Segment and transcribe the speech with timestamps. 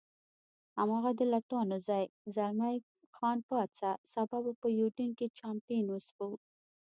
[0.77, 2.05] هماغه د لټانو ځای،
[2.35, 2.75] زلمی
[3.15, 6.29] خان پاڅه، سبا به په یوډین کې چامپېن وڅښو.